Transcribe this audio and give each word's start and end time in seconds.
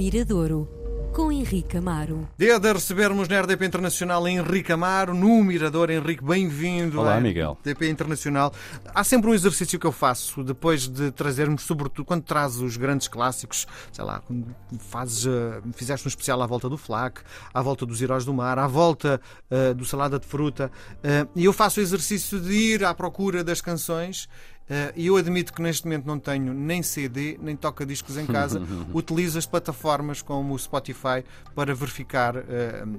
Miradouro, 0.00 0.66
com 1.12 1.30
Henrique 1.30 1.76
Amaro. 1.76 2.26
Dia 2.38 2.58
de 2.58 2.72
recebermos 2.72 3.28
na 3.28 3.42
RDP 3.42 3.66
Internacional 3.66 4.26
Henrique 4.26 4.72
Amaro, 4.72 5.12
no 5.12 5.44
Mirador. 5.44 5.90
Henrique, 5.90 6.24
bem-vindo. 6.24 6.98
Olá, 6.98 7.16
à 7.16 7.20
Miguel. 7.20 7.58
RDP 7.60 7.90
Internacional. 7.90 8.50
Há 8.94 9.04
sempre 9.04 9.28
um 9.28 9.34
exercício 9.34 9.78
que 9.78 9.86
eu 9.86 9.92
faço 9.92 10.42
depois 10.42 10.88
de 10.88 11.10
trazermos, 11.10 11.64
sobretudo 11.64 12.06
quando 12.06 12.22
traz 12.22 12.56
os 12.56 12.78
grandes 12.78 13.08
clássicos, 13.08 13.66
sei 13.92 14.02
lá, 14.02 14.22
quando 14.26 14.46
fazes, 14.78 15.26
eh, 15.26 15.60
fizeste 15.74 16.06
um 16.06 16.08
especial 16.08 16.40
à 16.40 16.46
volta 16.46 16.66
do 16.66 16.78
FLAC, 16.78 17.20
à 17.52 17.60
volta 17.60 17.84
dos 17.84 18.00
Heróis 18.00 18.24
do 18.24 18.32
Mar, 18.32 18.58
à 18.58 18.66
volta 18.66 19.20
eh, 19.50 19.74
do 19.74 19.84
Salada 19.84 20.18
de 20.18 20.24
Fruta, 20.24 20.72
eh, 21.02 21.26
e 21.36 21.44
eu 21.44 21.52
faço 21.52 21.78
o 21.78 21.82
exercício 21.82 22.40
de 22.40 22.54
ir 22.54 22.86
à 22.86 22.94
procura 22.94 23.44
das 23.44 23.60
canções 23.60 24.30
Uh, 24.59 24.59
e 24.94 25.06
eu 25.06 25.16
admito 25.16 25.52
que 25.52 25.60
neste 25.60 25.84
momento 25.84 26.06
não 26.06 26.18
tenho 26.18 26.54
nem 26.54 26.82
CD, 26.82 27.38
nem 27.42 27.56
toca-discos 27.56 28.16
em 28.16 28.26
casa. 28.26 28.62
Utilizo 28.94 29.38
as 29.38 29.46
plataformas 29.46 30.22
como 30.22 30.54
o 30.54 30.58
Spotify 30.58 31.24
para 31.54 31.74
verificar 31.74 32.36
uh, 32.36 32.42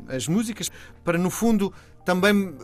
as 0.09 0.27
músicas, 0.27 0.69
para 1.03 1.17
no 1.17 1.29
fundo 1.29 1.73
também 2.05 2.49
uh, 2.49 2.55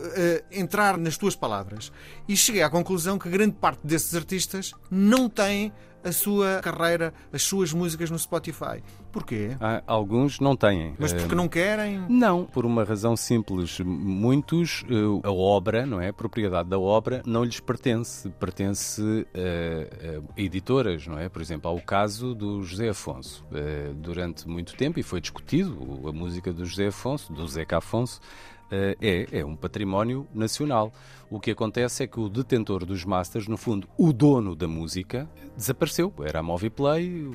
entrar 0.50 0.96
nas 0.96 1.16
tuas 1.16 1.34
palavras. 1.34 1.92
E 2.28 2.36
cheguei 2.36 2.62
à 2.62 2.70
conclusão 2.70 3.18
que 3.18 3.28
grande 3.28 3.54
parte 3.54 3.80
desses 3.84 4.14
artistas 4.14 4.72
não 4.90 5.28
têm 5.28 5.72
a 6.02 6.12
sua 6.12 6.60
carreira, 6.62 7.12
as 7.32 7.42
suas 7.42 7.72
músicas 7.72 8.10
no 8.10 8.18
Spotify. 8.18 8.82
Porquê? 9.10 9.56
Há, 9.60 9.82
alguns 9.86 10.38
não 10.38 10.56
têm. 10.56 10.94
Mas 10.98 11.12
porque 11.12 11.34
não 11.34 11.48
querem? 11.48 12.04
Não, 12.08 12.44
por 12.44 12.64
uma 12.64 12.84
razão 12.84 13.16
simples. 13.16 13.80
Muitos, 13.80 14.84
eh, 14.88 15.26
a 15.26 15.32
obra, 15.32 15.86
não 15.86 16.00
é? 16.00 16.08
A 16.08 16.12
propriedade 16.12 16.68
da 16.68 16.78
obra 16.78 17.22
não 17.26 17.42
lhes 17.42 17.58
pertence. 17.58 18.28
Pertence 18.30 19.02
a, 19.34 20.40
editoras, 20.40 21.06
não 21.06 21.18
é? 21.18 21.28
Por 21.28 21.42
exemplo, 21.42 21.70
há 21.70 21.74
o 21.74 21.80
caso 21.80 22.34
do 22.34 22.62
José 22.62 22.90
Afonso. 22.90 23.44
Eh, 23.52 23.92
durante 23.96 24.48
muito 24.48 24.76
tempo, 24.76 25.00
e 25.00 25.02
foi 25.02 25.20
discutido, 25.20 26.02
a 26.06 26.12
música 26.12 26.52
do 26.52 26.64
José 26.64 26.88
Afonso, 26.88 27.32
do 27.32 27.46
Zeca 27.48 27.78
Afonso, 27.78 28.20
é, 28.70 29.26
é 29.32 29.44
um 29.44 29.56
património 29.56 30.26
nacional. 30.34 30.92
O 31.30 31.38
que 31.38 31.50
acontece 31.50 32.02
é 32.02 32.06
que 32.06 32.18
o 32.18 32.28
detentor 32.28 32.86
dos 32.86 33.04
masters, 33.04 33.46
no 33.46 33.58
fundo, 33.58 33.86
o 33.98 34.12
dono 34.12 34.56
da 34.56 34.66
música, 34.66 35.28
desapareceu. 35.56 36.12
Era 36.20 36.40
a 36.40 36.42
Moviplay, 36.42 37.22
o, 37.22 37.30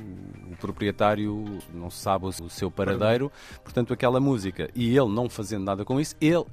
o 0.52 0.56
proprietário 0.60 1.60
não 1.72 1.92
sabe 1.92 2.26
o, 2.26 2.50
seu 2.50 2.72
paradeiro, 2.72 3.32
portanto, 3.64 3.94
aquela 3.94 4.20
música. 4.20 4.70
E 4.74 4.98
ele 4.98 5.10
não 5.10 5.30
fazendo 5.30 5.64
nada 5.64 5.86
com 5.86 6.00
isso, 6.00 6.16
ele, 6.20 6.46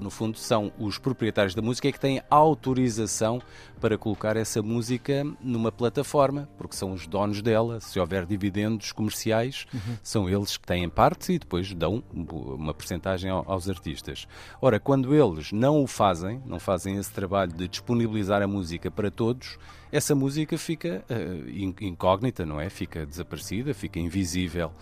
no 0.00 0.10
fundo, 0.10 0.38
são 0.38 0.72
os 0.78 0.98
proprietários 0.98 1.54
da 1.54 1.62
música 1.62 1.88
é 1.88 1.92
que 1.92 2.00
têm 2.00 2.22
autorização 2.30 3.40
para 3.80 3.96
colocar 3.96 4.36
essa 4.36 4.62
música 4.62 5.24
numa 5.40 5.70
plataforma, 5.70 6.48
porque 6.56 6.76
são 6.76 6.92
os 6.92 7.06
donos 7.06 7.42
dela. 7.42 7.80
Se 7.80 7.98
houver 7.98 8.26
dividendos 8.26 8.92
comerciais, 8.92 9.66
uhum. 9.72 9.96
são 10.02 10.28
eles 10.28 10.56
que 10.56 10.66
têm 10.66 10.88
parte 10.88 11.32
e 11.32 11.38
depois 11.38 11.72
dão 11.74 12.02
uma 12.12 12.74
porcentagem 12.74 13.30
aos 13.30 13.68
artistas. 13.68 14.26
Ora, 14.60 14.80
quando 14.80 15.14
eles 15.14 15.52
não 15.52 15.82
o 15.82 15.86
fazem, 15.86 16.42
não 16.46 16.58
fazem 16.58 16.96
esse 16.96 17.12
trabalho 17.12 17.52
de 17.52 17.68
disponibilizar 17.68 18.42
a 18.42 18.46
música 18.46 18.90
para 18.90 19.10
todos, 19.10 19.58
essa 19.90 20.14
música 20.14 20.58
fica 20.58 21.04
uh, 21.08 21.84
incógnita, 21.84 22.44
não 22.44 22.60
é? 22.60 22.68
Fica 22.68 23.06
desaparecida, 23.06 23.72
fica 23.72 23.98
invisível. 23.98 24.72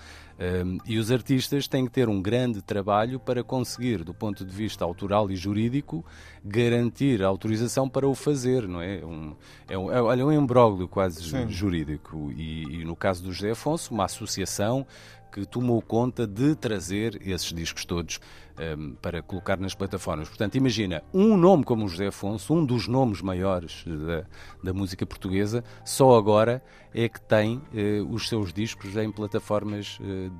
E 0.84 0.98
os 0.98 1.10
artistas 1.10 1.66
têm 1.66 1.86
que 1.86 1.92
ter 1.92 2.08
um 2.08 2.20
grande 2.20 2.60
trabalho 2.60 3.18
para 3.18 3.42
conseguir, 3.42 4.04
do 4.04 4.12
ponto 4.12 4.44
de 4.44 4.54
vista 4.54 4.84
autoral 4.84 5.30
e 5.30 5.36
jurídico, 5.36 6.04
garantir 6.44 7.22
a 7.22 7.26
autorização 7.26 7.88
para 7.88 8.06
o 8.06 8.14
fazer, 8.14 8.68
não 8.68 8.82
é? 8.82 9.04
Um, 9.04 9.34
é, 9.68 9.78
um, 9.78 9.92
é, 9.92 10.24
um 10.24 10.32
embróglio 10.32 10.86
quase 10.86 11.22
Sim. 11.22 11.48
jurídico. 11.48 12.30
E, 12.32 12.80
e, 12.80 12.84
no 12.84 12.94
caso 12.94 13.22
do 13.22 13.32
José 13.32 13.52
Afonso, 13.52 13.94
uma 13.94 14.04
associação 14.04 14.86
que 15.32 15.44
tomou 15.44 15.80
conta 15.82 16.26
de 16.26 16.54
trazer 16.54 17.20
esses 17.26 17.52
discos 17.52 17.84
todos 17.84 18.20
um, 18.58 18.94
para 18.94 19.22
colocar 19.22 19.58
nas 19.58 19.74
plataformas. 19.74 20.28
Portanto, 20.28 20.56
imagina, 20.56 21.02
um 21.12 21.36
nome 21.36 21.64
como 21.64 21.84
o 21.84 21.88
José 21.88 22.06
Afonso, 22.06 22.54
um 22.54 22.64
dos 22.64 22.88
nomes 22.88 23.20
maiores 23.20 23.84
da, 23.84 24.24
da 24.62 24.72
música 24.72 25.04
portuguesa, 25.04 25.62
só 25.84 26.16
agora 26.16 26.62
é 26.94 27.08
que 27.08 27.20
tem 27.20 27.56
uh, 27.56 28.10
os 28.10 28.28
seus 28.28 28.52
discos 28.52 28.96
em 28.96 29.10
plataformas 29.10 29.98
uh, 30.00 30.32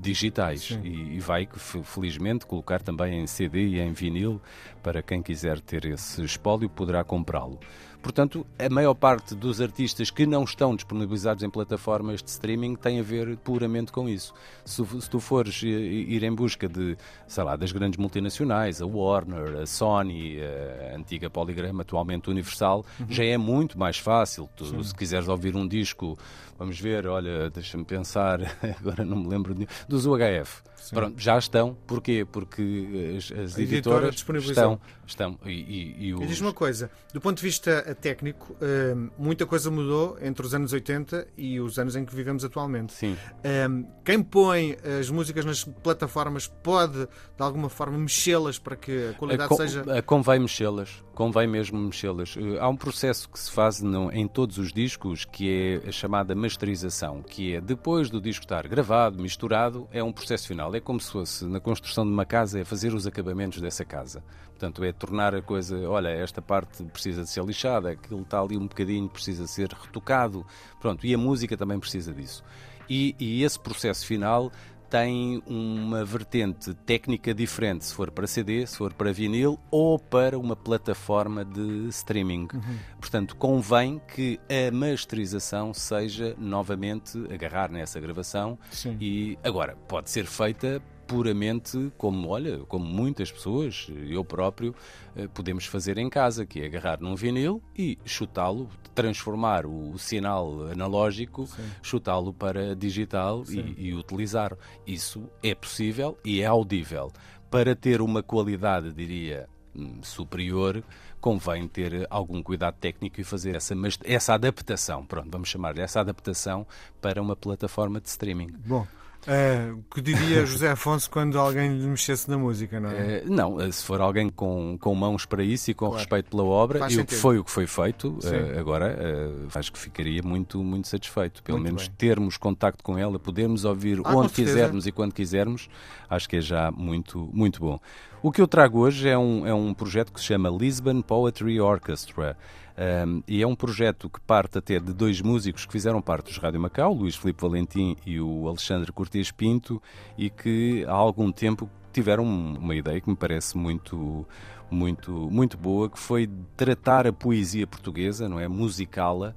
digitais 0.00 0.78
e, 0.82 1.16
e, 1.16 1.20
vai 1.20 1.46
felizmente 1.84 2.46
colocar 2.46 2.80
também 2.80 3.20
em 3.20 3.26
CD 3.26 3.66
e 3.66 3.80
em 3.80 3.92
vinil 3.92 4.40
para 4.82 5.02
quem 5.02 5.22
quiser 5.22 5.60
ter 5.60 5.84
esse 5.84 6.24
espólio 6.24 6.68
poderá 6.70 7.04
comprá-lo. 7.04 7.60
Portanto, 8.02 8.46
a 8.58 8.68
maior 8.68 8.94
parte 8.94 9.34
dos 9.34 9.60
artistas 9.60 10.10
que 10.10 10.26
não 10.26 10.44
estão 10.44 10.74
disponibilizados 10.74 11.42
em 11.42 11.50
plataformas 11.50 12.22
de 12.22 12.30
streaming 12.30 12.74
tem 12.74 12.98
a 12.98 13.02
ver 13.02 13.36
puramente 13.38 13.92
com 13.92 14.08
isso. 14.08 14.32
Se, 14.64 14.84
se 14.84 15.10
tu 15.10 15.20
fores 15.20 15.62
ir 15.62 16.22
em 16.22 16.34
busca 16.34 16.68
de, 16.68 16.96
sei 17.26 17.44
lá, 17.44 17.56
das 17.56 17.72
grandes 17.72 17.98
multinacionais, 17.98 18.80
a 18.80 18.86
Warner, 18.86 19.60
a 19.60 19.66
Sony, 19.66 20.38
a 20.40 20.96
antiga 20.96 21.28
Polygram, 21.28 21.80
atualmente 21.80 22.30
Universal, 22.30 22.84
uhum. 22.98 23.06
já 23.08 23.24
é 23.24 23.36
muito 23.36 23.78
mais 23.78 23.98
fácil. 23.98 24.48
Tu, 24.56 24.84
se 24.84 24.94
quiseres 24.94 25.28
ouvir 25.28 25.54
um 25.54 25.68
disco, 25.68 26.18
vamos 26.60 26.78
ver, 26.78 27.06
olha, 27.06 27.48
deixa-me 27.48 27.86
pensar, 27.86 28.38
agora 28.78 29.02
não 29.02 29.16
me 29.16 29.28
lembro 29.28 29.54
de, 29.54 29.66
dos 29.88 30.04
UHF. 30.04 30.62
Pronto, 30.92 31.20
já 31.20 31.38
estão. 31.38 31.76
Porquê? 31.86 32.26
Porque 32.30 33.14
as, 33.16 33.30
as 33.32 33.58
editoras 33.58 34.16
estão. 34.16 34.80
estão 35.06 35.38
e, 35.44 35.50
e, 35.50 36.06
e, 36.06 36.14
os... 36.14 36.26
diz 36.26 36.40
uma 36.40 36.52
coisa, 36.52 36.90
do 37.12 37.20
ponto 37.20 37.36
de 37.36 37.42
vista 37.42 37.96
técnico, 38.00 38.54
uh, 38.54 39.10
muita 39.18 39.46
coisa 39.46 39.70
mudou 39.70 40.16
entre 40.20 40.44
os 40.44 40.54
anos 40.54 40.72
80 40.72 41.28
e 41.36 41.60
os 41.60 41.78
anos 41.78 41.96
em 41.96 42.04
que 42.04 42.14
vivemos 42.14 42.44
atualmente. 42.44 42.92
Sim. 42.92 43.12
Uh, 43.12 43.86
quem 44.04 44.22
põe 44.22 44.76
as 44.98 45.10
músicas 45.10 45.44
nas 45.44 45.64
plataformas 45.64 46.46
pode, 46.46 47.06
de 47.06 47.08
alguma 47.42 47.68
forma, 47.68 47.96
mexê-las 47.98 48.58
para 48.58 48.76
que 48.76 49.10
a 49.10 49.12
qualidade 49.14 49.52
a, 49.52 49.56
seja. 49.56 50.02
Convém 50.02 50.40
mexê-las, 50.40 51.04
convém 51.14 51.46
mesmo 51.46 51.78
mexê-las. 51.78 52.36
Uh, 52.36 52.58
há 52.58 52.68
um 52.68 52.76
processo 52.76 53.28
que 53.28 53.38
se 53.38 53.50
faz 53.50 53.80
em 54.12 54.26
todos 54.26 54.58
os 54.58 54.72
discos 54.72 55.24
que 55.24 55.80
é 55.84 55.88
a 55.88 55.92
chamada 55.92 56.34
masterização, 56.50 57.22
que 57.22 57.54
é 57.54 57.60
depois 57.60 58.10
do 58.10 58.20
disco 58.20 58.44
estar 58.44 58.66
gravado, 58.66 59.22
misturado, 59.22 59.88
é 59.92 60.02
um 60.02 60.12
processo 60.12 60.48
final. 60.48 60.74
É 60.74 60.80
como 60.80 61.00
se 61.00 61.10
fosse 61.10 61.44
na 61.44 61.60
construção 61.60 62.04
de 62.04 62.12
uma 62.12 62.26
casa, 62.26 62.60
é 62.60 62.64
fazer 62.64 62.92
os 62.92 63.06
acabamentos 63.06 63.60
dessa 63.60 63.84
casa. 63.84 64.22
Portanto, 64.48 64.82
é 64.84 64.92
tornar 64.92 65.34
a 65.34 65.40
coisa, 65.40 65.88
olha, 65.88 66.08
esta 66.08 66.42
parte 66.42 66.82
precisa 66.84 67.22
de 67.22 67.30
ser 67.30 67.44
lixada, 67.44 67.92
aquilo 67.92 68.22
está 68.22 68.40
ali 68.40 68.56
um 68.56 68.66
bocadinho, 68.66 69.08
precisa 69.08 69.46
ser 69.46 69.72
retocado. 69.72 70.44
Pronto, 70.80 71.06
e 71.06 71.14
a 71.14 71.18
música 71.18 71.56
também 71.56 71.78
precisa 71.78 72.12
disso. 72.12 72.42
E, 72.88 73.14
e 73.18 73.44
esse 73.44 73.58
processo 73.58 74.04
final 74.04 74.50
tem 74.90 75.40
uma 75.46 76.04
vertente 76.04 76.74
técnica 76.74 77.32
diferente 77.32 77.84
se 77.84 77.94
for 77.94 78.10
para 78.10 78.26
CD, 78.26 78.66
se 78.66 78.76
for 78.76 78.92
para 78.92 79.12
vinil 79.12 79.58
ou 79.70 79.98
para 79.98 80.36
uma 80.36 80.56
plataforma 80.56 81.44
de 81.44 81.86
streaming. 81.88 82.48
Uhum. 82.52 82.78
Portanto, 82.98 83.36
convém 83.36 84.00
que 84.14 84.40
a 84.48 84.74
masterização 84.74 85.72
seja 85.72 86.34
novamente 86.36 87.16
agarrar 87.32 87.70
nessa 87.70 88.00
gravação 88.00 88.58
Sim. 88.70 88.96
e 89.00 89.38
agora 89.44 89.76
pode 89.88 90.10
ser 90.10 90.26
feita 90.26 90.82
puramente 91.10 91.90
como, 91.98 92.28
olha, 92.28 92.58
como 92.68 92.84
muitas 92.84 93.32
pessoas, 93.32 93.88
eu 94.08 94.24
próprio, 94.24 94.72
eh, 95.16 95.26
podemos 95.26 95.66
fazer 95.66 95.98
em 95.98 96.08
casa, 96.08 96.46
que 96.46 96.60
é 96.60 96.66
agarrar 96.66 97.00
num 97.00 97.16
vinil 97.16 97.60
e 97.76 97.98
chutá-lo, 98.04 98.68
transformar 98.94 99.66
o 99.66 99.98
sinal 99.98 100.68
analógico, 100.68 101.48
chutá-lo 101.82 102.32
para 102.32 102.76
digital 102.76 103.42
e, 103.48 103.88
e 103.88 103.92
utilizar. 103.92 104.56
Isso 104.86 105.28
é 105.42 105.52
possível 105.52 106.16
e 106.24 106.42
é 106.42 106.46
audível. 106.46 107.10
Para 107.50 107.74
ter 107.74 108.00
uma 108.00 108.22
qualidade, 108.22 108.92
diria, 108.92 109.48
hum, 109.74 109.98
superior, 110.04 110.80
convém 111.20 111.66
ter 111.66 112.06
algum 112.08 112.40
cuidado 112.40 112.76
técnico 112.76 113.20
e 113.20 113.24
fazer 113.24 113.56
essa, 113.56 113.74
essa 114.04 114.34
adaptação, 114.34 115.04
pronto, 115.04 115.28
vamos 115.28 115.48
chamar 115.48 115.76
essa 115.76 115.98
adaptação 115.98 116.64
para 117.02 117.20
uma 117.20 117.34
plataforma 117.34 118.00
de 118.00 118.08
streaming. 118.08 118.52
Bom, 118.64 118.86
é, 119.26 119.70
o 119.72 119.82
que 119.94 120.00
diria 120.00 120.44
José 120.46 120.70
Afonso 120.70 121.10
quando 121.10 121.38
alguém 121.38 121.78
lhe 121.78 121.86
mexesse 121.86 122.28
na 122.30 122.38
música, 122.38 122.80
não 122.80 122.90
é? 122.90 123.18
é 123.18 123.24
não, 123.26 123.60
eh, 123.60 123.70
se 123.70 123.84
for 123.84 124.00
alguém 124.00 124.30
com, 124.30 124.78
com 124.80 124.94
mãos 124.94 125.26
para 125.26 125.42
isso 125.42 125.70
e 125.70 125.74
com 125.74 125.86
claro. 125.86 125.98
respeito 125.98 126.30
pela 126.30 126.44
obra, 126.44 126.78
Faz 126.78 126.94
e 126.94 127.00
o 127.00 127.04
que 127.04 127.14
foi 127.14 127.38
o 127.38 127.44
que 127.44 127.50
foi 127.50 127.66
feito, 127.66 128.18
uh, 128.24 128.58
agora 128.58 128.96
uh, 128.98 129.48
acho 129.54 129.72
que 129.72 129.78
ficaria 129.78 130.22
muito, 130.22 130.62
muito 130.62 130.88
satisfeito. 130.88 131.42
Pelo 131.42 131.58
muito 131.58 131.68
menos 131.68 131.88
bem. 131.88 131.96
termos 131.96 132.36
contacto 132.36 132.82
com 132.82 132.96
ela, 132.96 133.18
podermos 133.18 133.64
ouvir 133.64 134.00
ah, 134.04 134.16
onde 134.16 134.32
quisermos 134.32 134.86
e 134.86 134.92
quando 134.92 135.12
quisermos, 135.12 135.68
acho 136.08 136.28
que 136.28 136.36
é 136.36 136.40
já 136.40 136.70
muito, 136.70 137.28
muito 137.32 137.60
bom. 137.60 137.78
O 138.22 138.30
que 138.30 138.40
eu 138.40 138.46
trago 138.46 138.80
hoje 138.80 139.08
é 139.08 139.16
um, 139.16 139.46
é 139.46 139.54
um 139.54 139.72
projeto 139.72 140.12
que 140.12 140.20
se 140.20 140.26
chama 140.26 140.50
Lisbon 140.50 141.00
Poetry 141.02 141.60
Orchestra. 141.60 142.36
Um, 142.78 143.22
e 143.26 143.42
é 143.42 143.46
um 143.46 143.54
projeto 143.54 144.08
que 144.08 144.20
parte 144.20 144.58
até 144.58 144.78
de 144.78 144.92
dois 144.92 145.20
músicos 145.20 145.66
que 145.66 145.72
fizeram 145.72 146.00
parte 146.00 146.26
dos 146.26 146.38
Rádio 146.38 146.60
Macau, 146.60 146.94
Luís 146.94 147.16
Filipe 147.16 147.42
Valentim 147.42 147.96
e 148.06 148.20
o 148.20 148.48
Alexandre 148.48 148.92
Cortes 148.92 149.30
Pinto, 149.30 149.82
e 150.16 150.30
que 150.30 150.84
há 150.86 150.92
algum 150.92 151.30
tempo 151.30 151.68
tiveram 151.92 152.24
uma 152.24 152.74
ideia 152.74 153.00
que 153.00 153.10
me 153.10 153.16
parece 153.16 153.58
muito 153.58 154.26
muito, 154.70 155.10
muito 155.30 155.58
boa, 155.58 155.90
que 155.90 155.98
foi 155.98 156.30
tratar 156.56 157.06
a 157.06 157.12
poesia 157.12 157.66
portuguesa, 157.66 158.28
não 158.28 158.38
é? 158.38 158.46
Musicá-la 158.46 159.34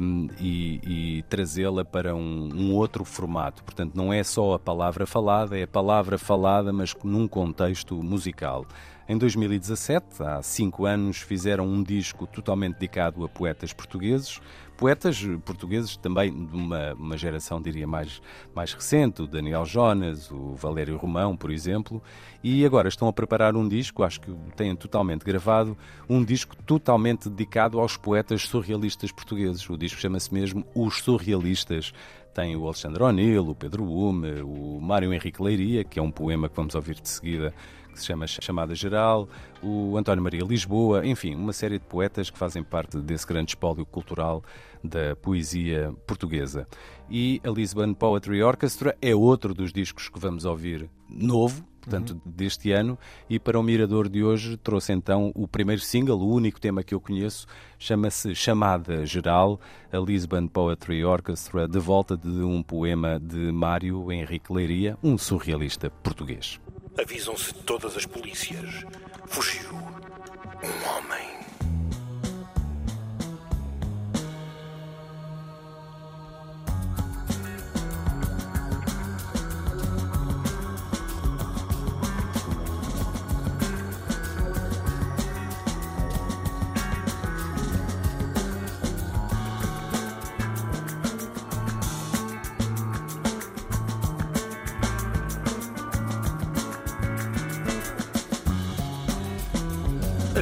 um, 0.00 0.28
e, 0.40 1.18
e 1.18 1.22
trazê-la 1.24 1.84
para 1.84 2.14
um, 2.14 2.48
um, 2.54 2.72
outro 2.72 3.04
formato. 3.04 3.62
Portanto, 3.62 3.94
não 3.94 4.12
é 4.12 4.22
só 4.22 4.54
a 4.54 4.58
palavra 4.58 5.06
falada, 5.06 5.58
é 5.58 5.64
a 5.64 5.68
palavra 5.68 6.16
falada, 6.16 6.72
mas 6.72 6.94
num 7.04 7.28
contexto 7.28 8.02
musical. 8.02 8.66
Em 9.06 9.18
2017, 9.18 10.22
há 10.22 10.42
cinco 10.42 10.86
anos, 10.86 11.18
fizeram 11.18 11.66
um 11.66 11.82
disco 11.82 12.26
totalmente 12.26 12.74
dedicado 12.74 13.22
a 13.22 13.28
poetas 13.28 13.72
portugueses 13.72 14.40
poetas 14.76 15.24
portugueses 15.44 15.96
também 15.96 16.30
de 16.30 16.54
uma, 16.54 16.94
uma 16.94 17.16
geração, 17.16 17.60
diria, 17.60 17.86
mais, 17.86 18.20
mais 18.54 18.72
recente, 18.72 19.22
o 19.22 19.26
Daniel 19.26 19.64
Jonas, 19.64 20.30
o 20.30 20.54
Valério 20.54 20.96
Romão, 20.96 21.36
por 21.36 21.50
exemplo, 21.50 22.02
e 22.42 22.64
agora 22.64 22.88
estão 22.88 23.08
a 23.08 23.12
preparar 23.12 23.56
um 23.56 23.68
disco, 23.68 24.02
acho 24.02 24.20
que 24.20 24.32
têm 24.56 24.74
totalmente 24.74 25.24
gravado, 25.24 25.76
um 26.08 26.24
disco 26.24 26.56
totalmente 26.56 27.28
dedicado 27.28 27.78
aos 27.78 27.96
poetas 27.96 28.42
surrealistas 28.42 29.12
portugueses. 29.12 29.68
O 29.68 29.76
disco 29.76 30.00
chama-se 30.00 30.32
mesmo 30.32 30.66
Os 30.74 30.98
Surrealistas. 30.98 31.92
Tem 32.34 32.56
o 32.56 32.64
Alexandre 32.64 33.00
O'Neill, 33.00 33.48
o 33.48 33.54
Pedro 33.54 33.84
Hume, 33.84 34.42
o 34.42 34.80
Mário 34.80 35.14
Henrique 35.14 35.40
Leiria, 35.40 35.84
que 35.84 36.00
é 36.00 36.02
um 36.02 36.10
poema 36.10 36.48
que 36.48 36.56
vamos 36.56 36.74
ouvir 36.74 36.96
de 37.00 37.08
seguida, 37.08 37.54
que 37.94 38.00
se 38.00 38.06
chama 38.06 38.26
Chamada 38.26 38.74
Geral, 38.74 39.28
o 39.62 39.96
António 39.96 40.22
Maria 40.22 40.44
Lisboa, 40.44 41.06
enfim, 41.06 41.34
uma 41.34 41.52
série 41.52 41.78
de 41.78 41.84
poetas 41.84 42.28
que 42.28 42.36
fazem 42.36 42.62
parte 42.62 42.98
desse 42.98 43.26
grande 43.26 43.52
espólio 43.52 43.86
cultural 43.86 44.42
da 44.82 45.16
poesia 45.16 45.94
portuguesa. 46.06 46.68
E 47.08 47.40
a 47.44 47.50
Lisbon 47.50 47.94
Poetry 47.94 48.42
Orchestra 48.42 48.96
é 49.00 49.14
outro 49.14 49.54
dos 49.54 49.72
discos 49.72 50.08
que 50.08 50.18
vamos 50.18 50.44
ouvir 50.44 50.90
novo, 51.08 51.64
portanto, 51.80 52.10
uhum. 52.10 52.20
deste 52.24 52.72
ano. 52.72 52.98
E 53.28 53.38
para 53.38 53.58
o 53.58 53.62
Mirador 53.62 54.08
de 54.08 54.22
hoje 54.22 54.56
trouxe 54.56 54.92
então 54.92 55.32
o 55.34 55.46
primeiro 55.46 55.80
single, 55.80 56.18
o 56.18 56.32
único 56.34 56.60
tema 56.60 56.82
que 56.82 56.94
eu 56.94 57.00
conheço, 57.00 57.46
chama-se 57.78 58.34
Chamada 58.34 59.06
Geral, 59.06 59.60
a 59.92 59.98
Lisbon 59.98 60.46
Poetry 60.46 61.04
Orchestra, 61.04 61.66
de 61.66 61.78
volta 61.78 62.16
de 62.16 62.42
um 62.42 62.62
poema 62.62 63.18
de 63.18 63.52
Mário 63.52 64.10
Henrique 64.12 64.52
Leiria, 64.52 64.98
um 65.02 65.16
surrealista 65.16 65.90
português. 65.90 66.60
Avisam-se 66.96 67.52
todas 67.54 67.96
as 67.96 68.06
polícias. 68.06 68.84
Fugiu 69.26 69.72
um 69.72 70.88
homem. 70.88 71.33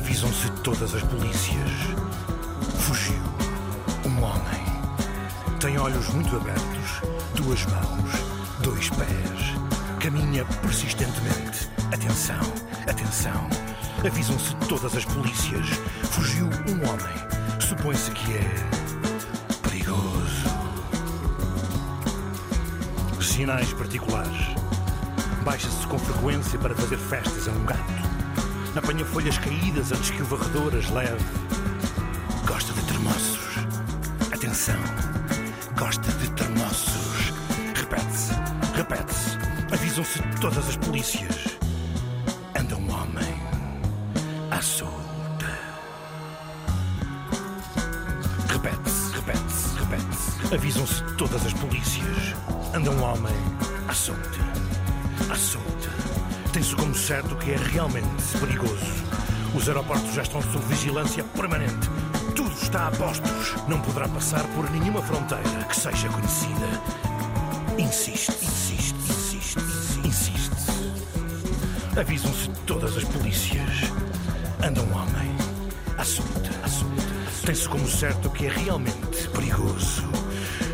Avisam-se 0.05 0.51
todas 0.65 0.97
as 0.97 1.03
polícias. 1.05 1.71
Fugiu 2.81 3.23
um 4.05 4.21
homem. 4.21 4.65
Tem 5.61 5.79
olhos 5.79 6.09
muito 6.09 6.35
abertos, 6.35 7.03
duas 7.37 7.65
mãos, 7.67 8.11
dois 8.65 8.91
pés. 8.91 10.01
Caminha 10.01 10.45
persistentemente. 10.61 11.71
Atenção, 11.95 12.41
atenção. 12.91 13.49
Avisam-se 14.05 14.57
todas 14.69 14.97
as 14.97 15.05
polícias. 15.05 15.69
Fugiu 16.11 16.47
um 16.47 16.91
homem. 16.91 17.61
Supõe-se 17.61 18.11
que 18.11 18.33
é. 18.33 18.51
perigoso. 19.63 20.49
Sinais 23.21 23.73
particulares. 23.73 24.49
Baixa-se 25.45 25.87
com 25.87 25.97
frequência 25.97 26.59
para 26.59 26.75
fazer 26.75 26.99
festas 26.99 27.47
a 27.47 27.53
um 27.53 27.65
gato 27.65 28.03
Apanha 28.75 29.05
folhas 29.05 29.37
caídas 29.37 29.93
antes 29.93 30.11
que 30.11 30.23
o 30.23 30.25
varredor 30.25 30.75
as 30.75 30.89
leve. 30.89 31.23
Gosta 32.47 32.73
de 32.73 32.81
termossos. 32.85 33.39
Atenção. 34.33 34.81
Gosta 35.79 36.11
de 36.13 36.31
termossos. 36.31 37.35
Repete-se. 37.75 38.33
Repete-se. 38.75 39.39
Avisam-se 39.75 40.23
todas 40.41 40.67
as 40.67 40.77
polícias. 40.79 41.59
Anda 42.59 42.77
um 42.77 42.91
homem 42.91 43.43
à 44.51 44.63
solta. 44.63 45.59
Repete-se. 48.49 49.13
Repete-se. 49.13 49.79
Repete-se. 49.79 50.55
Avisam-se 50.55 51.03
todas 51.19 51.45
as 51.45 51.53
polícias. 51.53 52.35
Anda 52.75 52.91
um 52.91 53.03
homem 53.03 53.37
à 53.87 53.93
solta. 53.93 54.41
À 55.31 55.37
solta 55.37 56.02
tem-se 56.53 56.77
como 56.77 56.95
certo 56.95 57.35
que 57.37 57.53
é 57.53 57.57
realmente 57.57 58.39
perigoso. 58.39 59.05
Os 59.55 59.69
aeroportos 59.69 60.13
já 60.13 60.23
estão 60.23 60.43
sob 60.43 60.65
vigilância 60.67 61.25
permanente. 61.25 61.89
Tudo 62.37 62.53
está 62.63 62.89
a 62.89 62.91
postos. 62.91 63.55
Não 63.69 63.81
poderá 63.81 64.07
passar 64.09 64.45
por 64.49 64.71
nenhuma 64.71 65.01
fronteira 65.03 65.65
que 65.65 65.75
seja 65.75 66.09
conhecida. 66.11 66.69
Insiste, 67.79 68.33
insiste, 68.45 68.95
insiste, 69.09 69.59
insiste. 70.05 70.53
Avisam-se 71.99 72.51
todas 72.67 72.99
as 72.99 73.05
polícias. 73.05 73.91
Anda 74.63 74.83
um 74.83 74.93
homem. 74.95 75.35
Assunta, 75.97 76.51
assunta. 76.63 77.03
Tem-se 77.47 77.69
como 77.69 77.89
certo 77.89 78.29
que 78.29 78.47
é 78.47 78.51
realmente 78.51 79.27
perigoso. 79.35 80.03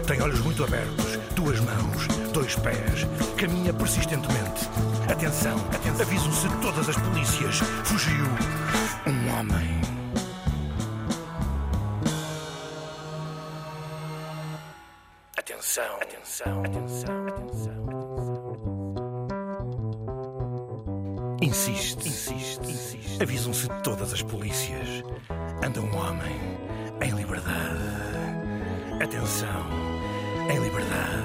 Tem 0.08 0.20
olhos 0.22 0.40
muito 0.40 0.64
abertos, 0.64 1.17
duas 1.38 1.60
mãos, 1.60 2.08
dois 2.32 2.56
pés. 2.56 3.06
Caminha 3.36 3.72
persistentemente 3.72 4.68
Atenção, 5.08 5.56
atenção. 5.72 6.00
Avisam-se 6.02 6.48
todas 6.60 6.88
as 6.88 6.96
polícias. 6.96 7.60
Fugiu 7.84 8.26
um 9.06 9.38
homem. 9.38 9.80
Atenção, 15.36 15.96
atenção, 16.02 16.62
atenção, 16.64 17.28
atenção. 17.28 17.88
Insiste, 21.40 22.08
insiste, 22.08 22.70
insiste. 22.70 23.22
Avisam-se 23.22 23.68
todas 23.82 24.12
as 24.12 24.22
polícias. 24.22 25.02
Anda 25.64 25.80
um 25.80 25.96
homem 25.96 26.36
em 27.00 27.10
liberdade. 27.12 27.78
Atenção, 29.02 29.66
em 30.48 30.58
liberdade. 30.58 31.24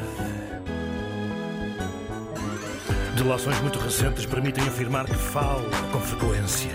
Delações 3.15 3.59
muito 3.61 3.79
recentes 3.79 4.25
permitem 4.25 4.67
afirmar 4.67 5.05
que 5.05 5.15
fala 5.15 5.63
com 5.91 5.99
frequência. 5.99 6.71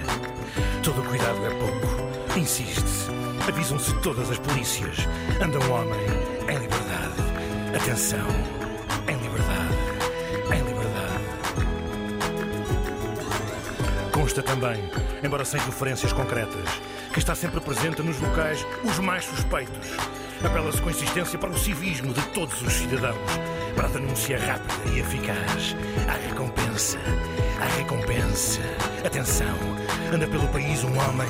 Todo 0.83 1.03
cuidado 1.03 1.45
é 1.45 1.51
pouco. 1.51 2.39
Insiste-se. 2.39 3.11
Avisam-se 3.47 3.95
todas 4.01 4.31
as 4.31 4.39
polícias. 4.39 4.97
Anda 5.43 5.59
um 5.59 5.73
homem 5.73 6.01
em 6.49 6.59
liberdade. 6.59 7.15
Atenção. 7.77 8.27
Em 9.09 9.17
liberdade. 9.17 9.75
Em 10.55 10.63
liberdade. 10.65 11.25
Consta 14.13 14.43
também, 14.43 14.83
embora 15.23 15.45
sem 15.45 15.61
referências 15.61 16.13
concretas, 16.13 16.69
que 17.13 17.19
está 17.19 17.35
sempre 17.35 17.61
presente 17.61 18.03
nos 18.03 18.19
locais 18.21 18.65
os 18.85 18.99
mais 18.99 19.25
suspeitos. 19.25 20.18
Apela-se 20.45 20.81
com 20.81 20.91
insistência 20.91 21.39
para 21.39 21.51
o 21.51 21.59
civismo 21.59 22.13
de 22.13 22.23
todos 22.29 22.63
os 22.63 22.73
cidadãos 22.73 23.19
para 23.75 23.87
a 23.87 23.91
denúncia 23.91 24.39
rápida 24.39 24.91
e 24.93 25.01
eficaz. 25.01 25.77
Há 26.09 26.29
recompensa. 26.29 26.99
Há 27.61 27.77
recompensa. 27.77 28.61
Atenção, 29.05 29.57
anda 30.13 30.27
pelo 30.27 30.49
país 30.49 30.83
um 30.85 30.99
homem 30.99 31.29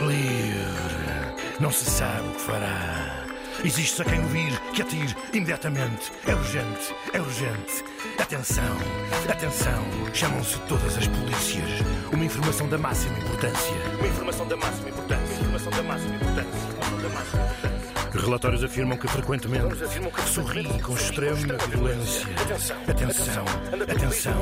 livre. 0.00 1.60
Não 1.60 1.70
se 1.70 1.84
sabe 1.84 2.28
o 2.28 2.32
que 2.32 2.40
fará. 2.40 3.24
Existe 3.64 4.02
a 4.02 4.04
quem 4.04 4.20
ouvir 4.20 4.58
que 4.72 4.82
atire 4.82 5.14
imediatamente. 5.32 6.10
É 6.26 6.34
urgente, 6.34 6.94
é 7.12 7.20
urgente. 7.20 7.84
Atenção, 8.18 8.76
atenção. 9.30 9.84
Chamam-se 10.12 10.58
todas 10.60 10.96
as 10.96 11.06
polícias. 11.06 11.68
Uma 12.12 12.24
informação 12.24 12.68
da 12.68 12.78
máxima 12.78 13.18
importância. 13.18 13.76
Uma 13.98 14.08
informação 14.08 14.48
da 14.48 14.56
máxima 14.56 14.88
importância. 14.88 15.36
Uma 15.36 15.58
informação 15.58 15.70
da 15.72 15.82
máxima 15.82 16.16
importância. 16.16 16.68
Informação 16.70 17.02
da 17.02 17.08
máxima 17.08 17.36
importância. 17.36 17.51
Relatórios 18.14 18.62
afirmam 18.62 18.96
que 18.98 19.08
frequentemente 19.08 19.74
sorri 20.26 20.66
com 20.82 20.94
extrema 20.94 21.56
violência. 21.68 22.26
Atenção, 22.88 23.44
atenção. 23.72 24.34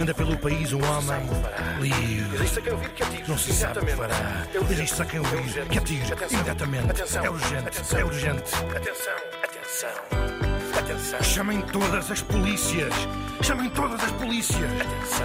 Anda 0.00 0.14
pelo 0.14 0.36
país 0.38 0.72
um 0.72 0.80
homem 0.84 1.28
livre. 1.80 2.38
Não 3.28 3.38
se 3.38 3.52
sabe 3.52 3.78
o 3.78 3.86
que 3.86 3.92
fará. 3.92 4.46
Existe 4.70 5.02
a 5.02 5.04
quem 5.04 5.20
ouvir 5.20 5.66
que 5.68 5.78
atire 5.78 6.02
imediatamente. 6.30 7.02
É 7.22 7.30
urgente, 7.30 7.96
é 7.96 8.04
urgente. 8.04 8.54
Atenção, 8.76 9.14
atenção. 9.42 10.32
Atenção. 10.78 11.22
Chamem 11.22 11.60
todas 11.60 12.10
as 12.10 12.22
polícias. 12.22 12.92
Chamem 13.42 13.70
todas 13.70 14.02
as 14.02 14.10
polícias. 14.12 14.70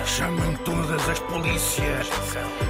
Chamem 0.05 0.55
todas 0.57 1.09
as 1.09 1.19
polícias. 1.19 2.07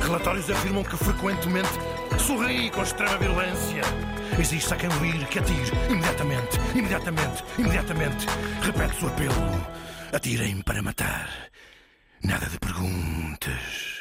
Relatórios 0.02 0.50
afirmam 0.50 0.84
que 0.84 0.96
frequentemente 0.96 1.70
sorri 2.18 2.70
com 2.72 2.82
extrema 2.82 3.18
violência. 3.18 3.82
Existe 4.40 4.74
a 4.74 4.78
quem 4.78 4.90
ouvir 4.90 5.26
que 5.28 5.40
atire 5.40 5.72
imediatamente, 5.90 6.58
imediatamente, 6.76 7.44
imediatamente. 7.58 8.26
Repete 8.62 9.06
o 9.06 9.08
apelo. 9.08 9.68
Atirem 10.14 10.62
para 10.62 10.82
matar. 10.82 11.30
Nada 12.24 12.46
de 12.48 12.60
perguntas. 12.60 13.97